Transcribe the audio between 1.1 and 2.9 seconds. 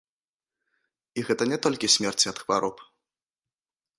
І гэта не толькі смерці ад хвароб.